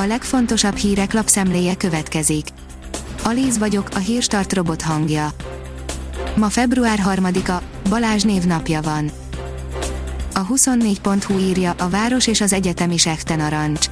[0.00, 2.46] A legfontosabb hírek lapszemléje következik.
[3.22, 5.28] Alíz vagyok, a hírstart robot hangja.
[6.36, 9.10] Ma február 3-a, Balázs névnapja van.
[10.34, 13.86] A 24.hu írja, a város és az egyetemi sekte narancs.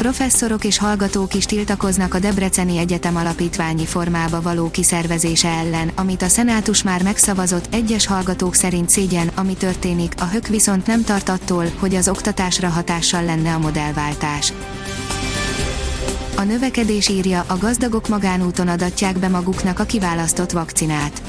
[0.00, 6.28] Professzorok és hallgatók is tiltakoznak a Debreceni Egyetem alapítványi formába való kiszervezése ellen, amit a
[6.28, 11.64] szenátus már megszavazott, egyes hallgatók szerint szégyen, ami történik, a hök viszont nem tart attól,
[11.78, 14.52] hogy az oktatásra hatással lenne a modellváltás.
[16.36, 21.22] A növekedés írja, a gazdagok magánúton adatják be maguknak a kiválasztott vakcinát.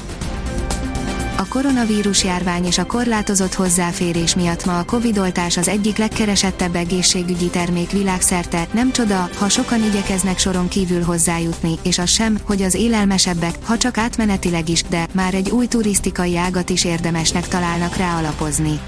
[1.42, 7.50] A koronavírus járvány és a korlátozott hozzáférés miatt ma a Covid-oltás az egyik legkeresettebb egészségügyi
[7.50, 12.74] termék világszerte, nem csoda, ha sokan igyekeznek soron kívül hozzájutni, és az sem, hogy az
[12.74, 18.18] élelmesebbek, ha csak átmenetileg is, de már egy új turisztikai ágat is érdemesnek találnak rá
[18.18, 18.80] alapozni.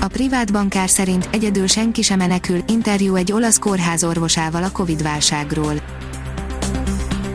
[0.00, 5.02] A privát bankár szerint egyedül senki sem menekül, interjú egy olasz kórház orvosával a Covid
[5.02, 5.74] válságról.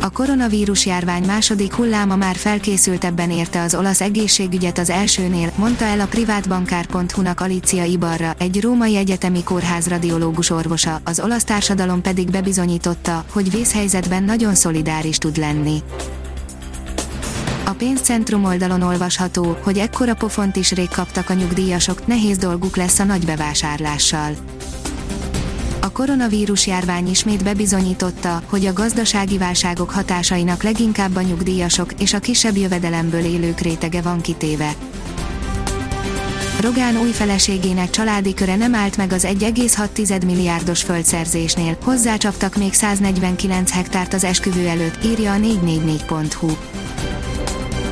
[0.03, 5.99] A koronavírus járvány második hulláma már felkészültebben érte az olasz egészségügyet az elsőnél, mondta el
[5.99, 13.25] a privátbankár.hu-nak Alicia Ibarra, egy római egyetemi kórház radiológus orvosa, az olasz társadalom pedig bebizonyította,
[13.31, 15.81] hogy vészhelyzetben nagyon szolidáris tud lenni.
[17.65, 22.99] A pénzcentrum oldalon olvasható, hogy ekkora pofont is rég kaptak a nyugdíjasok, nehéz dolguk lesz
[22.99, 24.35] a nagy bevásárlással.
[25.93, 32.55] Koronavírus járvány ismét bebizonyította, hogy a gazdasági válságok hatásainak leginkább a nyugdíjasok és a kisebb
[32.55, 34.75] jövedelemből élők rétege van kitéve.
[36.61, 43.71] Rogán új feleségének családi köre nem állt meg az 1,6 milliárdos földszerzésnél, hozzácsaptak még 149
[43.71, 46.49] hektárt az esküvő előtt, írja a 444.hu.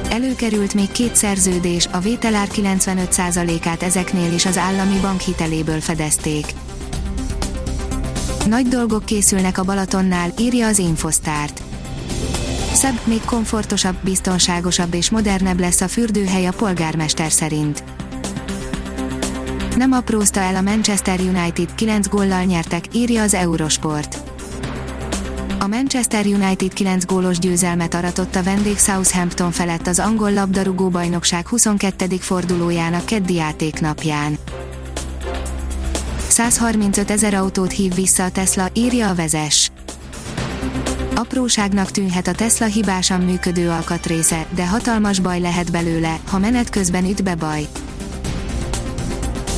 [0.09, 6.45] Előkerült még két szerződés, a vételár 95%-át ezeknél is az állami bank hiteléből fedezték.
[8.47, 11.61] Nagy dolgok készülnek a Balatonnál, írja az Infosztárt.
[12.73, 17.83] Szebb, még komfortosabb, biztonságosabb és modernebb lesz a fürdőhely a polgármester szerint.
[19.76, 24.17] Nem aprózta el a Manchester United, 9 góllal nyertek, írja az Eurosport.
[25.60, 31.48] A Manchester United 9 gólos győzelmet aratott a vendég Southampton felett az angol labdarúgó bajnokság
[31.48, 32.08] 22.
[32.17, 34.38] fordulójának keddi játéknapján.
[36.31, 39.71] 135 ezer autót hív vissza a Tesla, írja a vezes.
[41.15, 47.05] Apróságnak tűnhet a Tesla hibásan működő alkatrésze, de hatalmas baj lehet belőle, ha menet közben
[47.05, 47.67] üt be baj.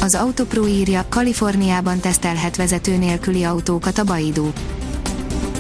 [0.02, 4.52] Az Autopro írja, Kaliforniában tesztelhet vezető nélküli autókat a Baidu.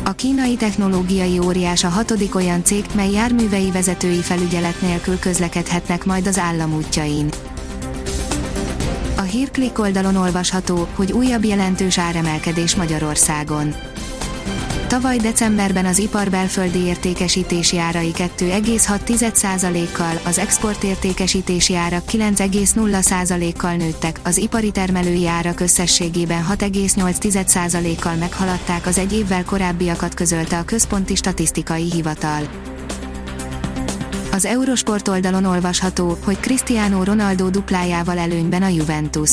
[0.04, 6.28] A kínai technológiai óriás a hatodik olyan cég, mely járművei vezetői felügyelet nélkül közlekedhetnek majd
[6.28, 7.30] az államútjain.
[9.34, 13.74] Hírklik oldalon olvasható, hogy újabb jelentős áremelkedés Magyarországon.
[14.88, 24.38] Tavaly decemberben az ipar belföldi értékesítési árai 2,6%-kal, az export értékesítési árak 9,0%-kal nőttek, az
[24.38, 32.73] ipari termelői árak összességében 6,8%-kal meghaladták az egy évvel korábbiakat közölte a Központi Statisztikai Hivatal.
[34.34, 39.32] Az Eurosport oldalon olvasható, hogy Cristiano Ronaldo duplájával előnyben a Juventus.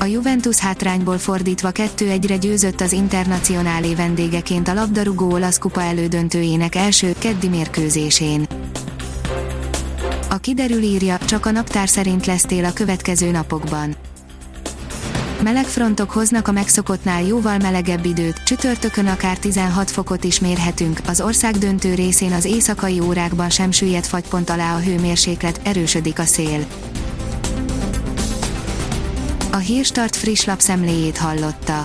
[0.00, 7.14] A Juventus hátrányból fordítva 2-1-re győzött az Internacionálé vendégeként a labdarúgó olasz kupa elődöntőjének első,
[7.18, 8.46] keddi mérkőzésén.
[10.30, 13.96] A kiderül írja, csak a naptár szerint lesz tél a következő napokban.
[15.42, 21.20] Meleg frontok hoznak a megszokottnál jóval melegebb időt, csütörtökön akár 16 fokot is mérhetünk, az
[21.20, 26.66] ország döntő részén az éjszakai órákban sem süllyed fagypont alá a hőmérséklet, erősödik a szél.
[29.52, 31.84] A Hírstart friss lapszemléjét hallotta.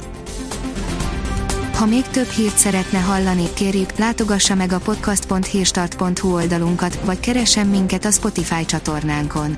[1.76, 8.06] Ha még több hírt szeretne hallani, kérjük, látogassa meg a podcast.hírstart.hu oldalunkat, vagy keressen minket
[8.06, 9.58] a Spotify csatornánkon